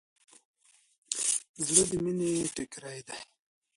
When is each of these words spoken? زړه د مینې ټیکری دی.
زړه 1.65 1.83
د 1.89 1.91
مینې 2.03 2.31
ټیکری 2.55 2.99
دی. 3.07 3.19